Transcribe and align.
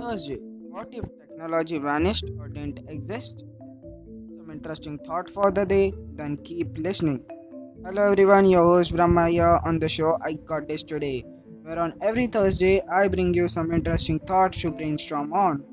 Thursday. 0.00 0.38
What 0.74 0.88
if 0.92 1.04
technology 1.18 1.78
vanished 1.78 2.30
or 2.38 2.48
didn't 2.48 2.80
exist? 2.88 3.44
Some 4.36 4.50
interesting 4.50 4.96
thought 4.98 5.28
for 5.28 5.50
the 5.50 5.66
day, 5.66 5.92
then 6.14 6.38
keep 6.38 6.78
listening. 6.78 7.22
Hello 7.84 8.10
everyone, 8.12 8.48
your 8.48 8.64
host 8.64 8.94
Brahma 8.96 9.28
here 9.28 9.60
on 9.64 9.78
the 9.78 9.88
show 9.88 10.16
I 10.22 10.32
Got 10.34 10.68
This 10.68 10.82
Today, 10.82 11.24
where 11.62 11.78
on 11.78 11.92
every 12.00 12.26
Thursday 12.28 12.80
I 12.90 13.08
bring 13.08 13.34
you 13.34 13.46
some 13.46 13.72
interesting 13.72 14.18
thoughts 14.20 14.62
to 14.62 14.70
brainstorm 14.70 15.34
on. 15.34 15.64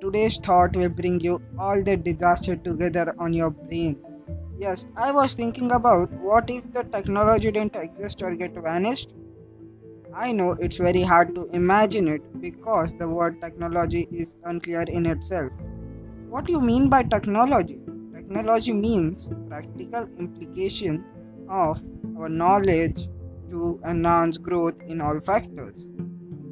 Today's 0.00 0.38
thought 0.38 0.76
will 0.76 0.88
bring 0.88 1.18
you 1.20 1.42
all 1.58 1.82
the 1.82 1.96
disaster 1.96 2.54
together 2.54 3.14
on 3.18 3.32
your 3.32 3.50
brain. 3.50 4.00
Yes, 4.56 4.86
I 4.96 5.10
was 5.10 5.34
thinking 5.34 5.72
about 5.72 6.12
what 6.12 6.48
if 6.50 6.70
the 6.70 6.84
technology 6.84 7.50
didn't 7.50 7.74
exist 7.74 8.22
or 8.22 8.34
get 8.36 8.54
vanished? 8.54 9.16
I 10.14 10.30
know 10.32 10.52
it's 10.52 10.76
very 10.76 11.02
hard 11.02 11.34
to 11.34 11.46
imagine 11.52 12.06
it 12.06 12.40
because 12.40 12.94
the 12.94 13.08
word 13.08 13.40
technology 13.40 14.06
is 14.10 14.36
unclear 14.44 14.82
in 14.82 15.06
itself. 15.06 15.52
What 16.28 16.44
do 16.46 16.52
you 16.52 16.60
mean 16.60 16.88
by 16.90 17.02
technology? 17.04 17.80
Technology 18.14 18.72
means 18.74 19.30
practical 19.48 20.08
implication 20.18 21.04
of 21.48 21.80
our 22.16 22.28
knowledge 22.28 23.08
to 23.48 23.80
enhance 23.86 24.38
growth 24.38 24.80
in 24.82 25.00
all 25.00 25.18
factors. 25.20 25.90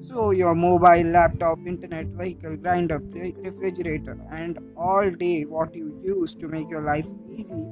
So, 0.01 0.31
your 0.31 0.55
mobile, 0.55 1.05
laptop, 1.05 1.59
internet, 1.67 2.07
vehicle, 2.07 2.57
grinder, 2.57 2.99
refrigerator, 2.99 4.19
and 4.31 4.59
all 4.75 5.11
day 5.11 5.43
what 5.45 5.75
you 5.75 5.99
use 6.03 6.35
to 6.37 6.49
make 6.49 6.71
your 6.71 6.83
life 6.83 7.07
easy 7.29 7.69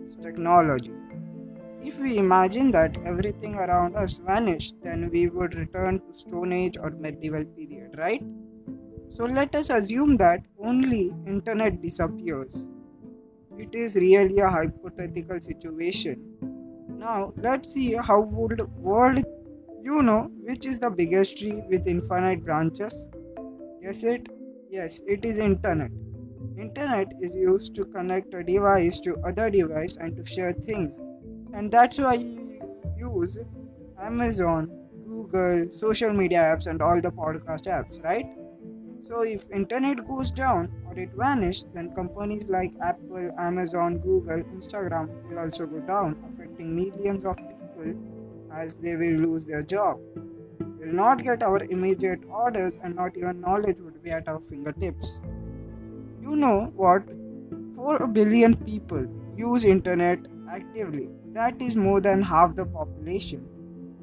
is 0.00 0.14
technology. 0.14 0.94
If 1.86 2.00
we 2.00 2.16
imagine 2.16 2.70
that 2.70 2.96
everything 3.04 3.56
around 3.56 3.94
us 3.94 4.18
vanished, 4.18 4.80
then 4.80 5.10
we 5.10 5.28
would 5.28 5.54
return 5.54 6.00
to 6.00 6.14
Stone 6.14 6.54
Age 6.54 6.78
or 6.78 6.88
medieval 6.90 7.44
period, 7.44 7.96
right? 7.98 8.22
So 9.10 9.26
let 9.26 9.54
us 9.54 9.68
assume 9.68 10.16
that 10.16 10.40
only 10.58 11.12
internet 11.26 11.82
disappears. 11.82 12.68
It 13.58 13.74
is 13.74 13.96
really 13.96 14.38
a 14.38 14.48
hypothetical 14.48 15.42
situation. 15.42 16.38
Now 16.88 17.34
let's 17.36 17.74
see 17.74 17.92
how 17.94 18.22
would 18.22 18.62
world 18.78 19.22
you 19.82 20.02
know 20.02 20.30
which 20.40 20.64
is 20.64 20.78
the 20.78 20.90
biggest 20.90 21.36
tree 21.38 21.62
with 21.68 21.86
infinite 21.86 22.42
branches? 22.42 23.10
Guess 23.82 24.04
it? 24.04 24.28
Yes, 24.70 25.02
it 25.06 25.26
is 25.26 25.38
internet. 25.38 25.90
Internet 26.56 27.12
is 27.20 27.34
used 27.34 27.74
to 27.74 27.84
connect 27.84 28.32
a 28.32 28.42
device 28.42 29.00
to 29.00 29.18
other 29.18 29.50
device 29.50 29.98
and 29.98 30.16
to 30.16 30.24
share 30.24 30.52
things 30.52 31.02
and 31.54 31.70
that's 31.70 31.98
why 31.98 32.14
I 32.14 32.98
use 32.98 33.44
Amazon, 34.00 34.70
Google, 35.04 35.70
social 35.70 36.12
media 36.12 36.40
apps, 36.40 36.66
and 36.66 36.82
all 36.82 37.00
the 37.00 37.10
podcast 37.10 37.68
apps, 37.68 38.02
right? 38.02 38.26
So 39.00 39.22
if 39.22 39.50
internet 39.50 40.04
goes 40.04 40.30
down 40.30 40.72
or 40.86 40.98
it 40.98 41.10
vanishes, 41.14 41.66
then 41.72 41.94
companies 41.94 42.48
like 42.48 42.72
Apple, 42.82 43.30
Amazon, 43.38 43.98
Google, 43.98 44.42
Instagram 44.44 45.08
will 45.28 45.38
also 45.38 45.66
go 45.66 45.80
down, 45.80 46.16
affecting 46.26 46.74
millions 46.74 47.24
of 47.24 47.36
people 47.36 47.94
as 48.52 48.78
they 48.78 48.96
will 48.96 49.18
lose 49.26 49.44
their 49.44 49.62
job. 49.62 49.98
We'll 50.58 50.94
not 50.94 51.22
get 51.22 51.42
our 51.42 51.62
immediate 51.64 52.24
orders 52.28 52.78
and 52.82 52.96
not 52.96 53.16
even 53.16 53.40
knowledge 53.40 53.80
would 53.80 54.02
be 54.02 54.10
at 54.10 54.26
our 54.26 54.40
fingertips. 54.40 55.22
You 56.20 56.36
know 56.36 56.72
what? 56.74 57.02
4 57.74 58.06
billion 58.06 58.56
people 58.56 59.06
use 59.36 59.64
internet 59.64 60.26
actively 60.54 61.08
that 61.32 61.60
is 61.60 61.76
more 61.76 62.00
than 62.00 62.22
half 62.22 62.54
the 62.54 62.66
population. 62.66 63.48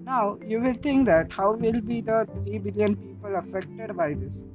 Now, 0.03 0.37
you 0.45 0.61
will 0.61 0.73
think 0.73 1.05
that 1.07 1.31
how 1.31 1.53
will 1.53 1.81
be 1.81 2.01
the 2.01 2.27
3 2.43 2.59
billion 2.59 2.95
people 2.95 3.35
affected 3.35 3.95
by 3.95 4.13
this? 4.13 4.45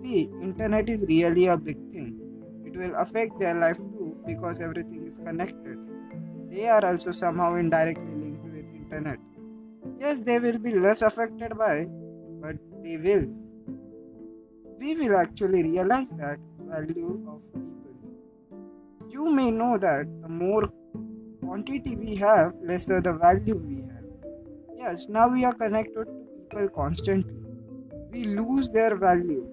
See, 0.00 0.30
internet 0.40 0.88
is 0.88 1.04
really 1.08 1.46
a 1.46 1.56
big 1.58 1.76
thing. 1.90 2.18
It 2.64 2.76
will 2.76 2.94
affect 2.94 3.38
their 3.38 3.54
life 3.54 3.78
too 3.78 4.16
because 4.26 4.60
everything 4.60 5.06
is 5.06 5.18
connected. 5.18 5.78
They 6.50 6.68
are 6.68 6.84
also 6.84 7.12
somehow 7.12 7.54
indirectly 7.56 8.14
linked 8.14 8.44
with 8.44 8.70
internet. 8.74 9.18
Yes, 9.98 10.20
they 10.20 10.38
will 10.38 10.58
be 10.58 10.72
less 10.74 11.02
affected 11.02 11.56
by, 11.58 11.86
but 12.40 12.56
they 12.84 12.96
will. 12.96 13.26
We 14.78 14.94
will 14.96 15.16
actually 15.16 15.62
realize 15.62 16.10
that 16.12 16.38
value 16.60 17.26
of 17.28 17.42
people. 17.52 17.94
You 19.08 19.30
may 19.30 19.50
know 19.50 19.76
that 19.78 20.06
the 20.22 20.28
more 20.28 20.72
quantity 21.52 21.96
we 21.96 22.14
have, 22.16 22.54
lesser 22.62 22.98
the 23.02 23.12
value 23.12 23.54
we 23.54 23.82
have. 23.82 24.04
Yes, 24.74 25.10
now 25.10 25.28
we 25.28 25.44
are 25.44 25.52
connected 25.52 26.06
to 26.06 26.12
people 26.40 26.68
constantly. 26.70 27.42
We 28.10 28.24
lose 28.24 28.70
their 28.70 28.96
value. 28.96 29.46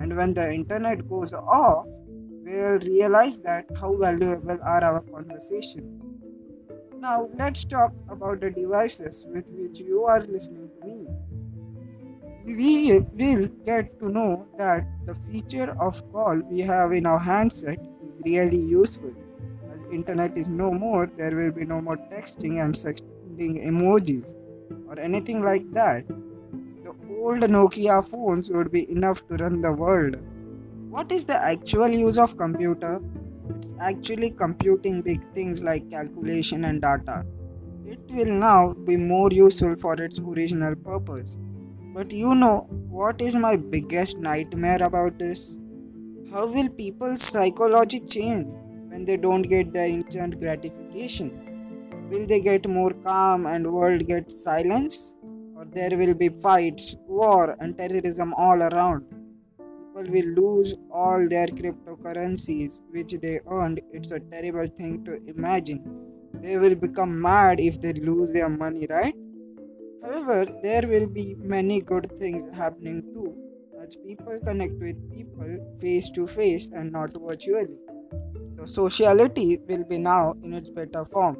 And 0.00 0.16
when 0.16 0.34
the 0.34 0.52
internet 0.52 1.08
goes 1.08 1.32
off, 1.32 1.86
we'll 2.44 2.80
realize 2.80 3.38
that 3.42 3.66
how 3.80 3.94
valuable 3.96 4.58
are 4.60 4.82
our 4.82 5.00
conversation. 5.02 5.84
Now 6.98 7.28
let's 7.34 7.64
talk 7.64 7.92
about 8.08 8.40
the 8.40 8.50
devices 8.50 9.26
with 9.28 9.48
which 9.52 9.78
you 9.78 10.02
are 10.06 10.22
listening 10.22 10.68
to 10.80 10.86
me. 10.88 11.06
We 12.44 12.98
will 12.98 13.46
get 13.64 13.96
to 14.00 14.08
know 14.08 14.48
that 14.56 14.84
the 15.04 15.14
feature 15.14 15.76
of 15.80 16.02
call 16.10 16.42
we 16.50 16.62
have 16.62 16.90
in 16.90 17.06
our 17.06 17.20
handset 17.20 17.78
is 18.04 18.20
really 18.24 18.64
useful 18.74 19.14
as 19.76 19.84
internet 19.96 20.36
is 20.42 20.48
no 20.48 20.72
more 20.72 21.06
there 21.20 21.34
will 21.38 21.52
be 21.52 21.64
no 21.72 21.80
more 21.80 21.96
texting 22.12 22.54
and 22.64 22.76
sending 22.82 23.56
emojis 23.70 24.34
or 24.88 24.98
anything 24.98 25.42
like 25.42 25.70
that. 25.72 26.06
The 26.84 26.94
old 27.18 27.42
nokia 27.56 27.98
phones 28.10 28.50
would 28.50 28.72
be 28.72 28.90
enough 28.90 29.26
to 29.28 29.36
run 29.36 29.60
the 29.60 29.72
world. 29.72 30.16
What 30.90 31.12
is 31.12 31.24
the 31.24 31.36
actual 31.52 31.88
use 31.88 32.18
of 32.18 32.36
computer? 32.36 33.00
It's 33.50 33.74
actually 33.80 34.30
computing 34.30 35.02
big 35.02 35.24
things 35.38 35.62
like 35.62 35.90
calculation 35.90 36.64
and 36.64 36.80
data. 36.80 37.24
It 37.84 38.00
will 38.10 38.34
now 38.34 38.74
be 38.74 38.96
more 38.96 39.30
useful 39.30 39.76
for 39.76 39.94
its 40.02 40.20
original 40.20 40.74
purpose. 40.74 41.38
But 41.94 42.12
you 42.12 42.34
know 42.34 42.66
what 43.00 43.20
is 43.20 43.34
my 43.34 43.56
biggest 43.56 44.18
nightmare 44.18 44.82
about 44.82 45.18
this? 45.18 45.58
How 46.30 46.46
will 46.46 46.68
people's 46.68 47.22
psychology 47.22 48.00
change 48.00 48.54
when 48.96 49.04
they 49.04 49.16
don't 49.18 49.42
get 49.42 49.72
their 49.74 49.90
instant 49.90 50.38
gratification? 50.38 51.28
Will 52.10 52.26
they 52.26 52.40
get 52.40 52.66
more 52.66 52.92
calm 53.08 53.44
and 53.46 53.70
world 53.70 54.06
get 54.06 54.32
silence? 54.32 55.16
Or 55.54 55.66
there 55.66 55.98
will 55.98 56.14
be 56.14 56.30
fights, 56.30 56.96
war 57.06 57.56
and 57.60 57.76
terrorism 57.76 58.32
all 58.34 58.62
around? 58.62 59.04
People 59.58 60.10
will 60.14 60.30
lose 60.42 60.74
all 60.90 61.28
their 61.28 61.46
cryptocurrencies 61.46 62.80
which 62.90 63.12
they 63.20 63.40
earned. 63.46 63.82
It's 63.92 64.12
a 64.12 64.20
terrible 64.20 64.66
thing 64.66 65.04
to 65.04 65.18
imagine. 65.26 65.82
They 66.32 66.56
will 66.56 66.74
become 66.74 67.20
mad 67.20 67.60
if 67.60 67.78
they 67.80 67.92
lose 67.92 68.32
their 68.32 68.48
money, 68.48 68.86
right? 68.88 69.14
However, 70.02 70.46
there 70.62 70.86
will 70.88 71.06
be 71.06 71.34
many 71.38 71.82
good 71.82 72.10
things 72.18 72.48
happening 72.50 73.02
too, 73.12 73.36
as 73.82 73.96
people 73.96 74.38
connect 74.42 74.74
with 74.74 74.98
people 75.10 75.76
face 75.80 76.08
to 76.10 76.26
face 76.26 76.70
and 76.70 76.92
not 76.92 77.10
virtually. 77.28 77.78
Sociality 78.66 79.60
will 79.68 79.84
be 79.84 79.96
now 79.96 80.34
in 80.42 80.52
its 80.52 80.68
better 80.68 81.04
form. 81.04 81.36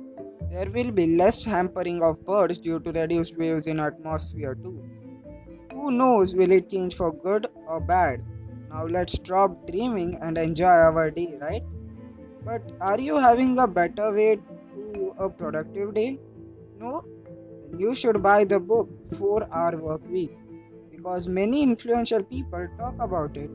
There 0.49 0.71
will 0.71 0.93
be 0.93 1.17
less 1.17 1.45
hampering 1.45 2.01
of 2.01 2.25
birds 2.25 2.59
due 2.59 2.79
to 2.79 2.93
reduced 2.93 3.37
waves 3.37 3.67
in 3.67 3.81
atmosphere 3.81 4.55
too. 4.55 4.85
Who 5.73 5.91
knows 5.91 6.37
will 6.37 6.53
it 6.53 6.71
change 6.71 6.95
for 6.95 7.13
good 7.13 7.49
or 7.67 7.81
bad? 7.81 8.23
Now 8.71 8.87
let's 8.87 9.15
stop 9.15 9.67
dreaming 9.67 10.19
and 10.23 10.39
enjoy 10.39 10.67
our 10.67 11.11
day, 11.11 11.37
right? 11.41 11.65
But 12.45 12.63
are 12.81 13.01
you 13.01 13.19
having 13.19 13.59
a 13.59 13.67
better 13.67 14.13
way 14.15 14.37
to 14.37 15.15
a 15.19 15.29
productive 15.29 15.95
day? 15.95 16.21
No? 16.79 17.05
Then 17.65 17.81
you 17.81 17.97
should 17.97 18.23
buy 18.23 18.45
the 18.45 18.61
book 18.61 18.89
4 19.19 19.49
Hour 19.53 19.79
Work 19.79 20.09
Week 20.09 20.31
because 20.93 21.27
many 21.27 21.65
influential 21.65 22.23
people 22.23 22.69
talk 22.79 22.95
about 23.01 23.37
it. 23.37 23.51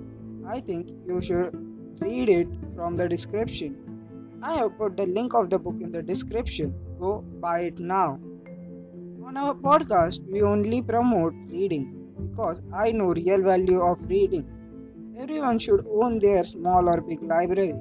I 0.45 0.59
think 0.59 0.89
you 1.07 1.21
should 1.21 1.70
read 2.01 2.29
it 2.29 2.47
from 2.75 2.97
the 2.97 3.07
description. 3.07 3.77
I 4.41 4.53
have 4.55 4.77
put 4.77 4.97
the 4.97 5.05
link 5.05 5.33
of 5.35 5.49
the 5.49 5.59
book 5.59 5.75
in 5.79 5.91
the 5.91 6.01
description. 6.01 6.73
Go 6.99 7.21
buy 7.39 7.59
it 7.61 7.79
now. 7.79 8.19
On 9.23 9.37
our 9.37 9.53
podcast, 9.53 10.19
we 10.27 10.41
only 10.41 10.81
promote 10.81 11.33
reading 11.47 12.11
because 12.19 12.61
I 12.73 12.91
know 12.91 13.13
real 13.13 13.41
value 13.43 13.81
of 13.81 14.03
reading. 14.09 14.47
Everyone 15.17 15.59
should 15.59 15.85
own 15.87 16.19
their 16.19 16.43
small 16.43 16.89
or 16.89 17.01
big 17.01 17.21
library. 17.21 17.75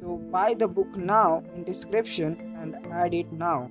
So 0.00 0.18
buy 0.30 0.54
the 0.54 0.66
book 0.66 0.96
now 0.96 1.44
in 1.54 1.64
description 1.64 2.36
and 2.60 2.76
add 2.92 3.14
it 3.14 3.32
now. 3.32 3.70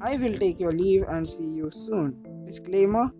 I 0.00 0.16
will 0.16 0.36
take 0.36 0.58
your 0.60 0.72
leave 0.72 1.04
and 1.08 1.28
see 1.28 1.54
you 1.54 1.70
soon. 1.70 2.44
Disclaimer 2.44 3.12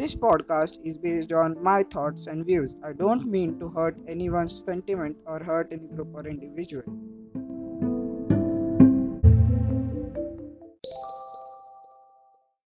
this 0.00 0.14
podcast 0.14 0.78
is 0.82 0.96
based 0.96 1.30
on 1.30 1.62
my 1.62 1.82
thoughts 1.82 2.26
and 2.26 2.46
views. 2.46 2.74
I 2.82 2.94
don't 2.94 3.26
mean 3.26 3.58
to 3.60 3.68
hurt 3.68 3.98
anyone's 4.08 4.64
sentiment 4.64 5.18
or 5.26 5.44
hurt 5.44 5.68
any 5.70 5.88
group 5.88 6.14
or 6.14 6.26
individual. 6.26 6.84